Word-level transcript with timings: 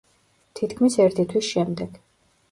თითქმის 0.59 0.95
ერთი 1.03 1.25
თვის 1.33 1.49
შემდეგ. 1.57 2.01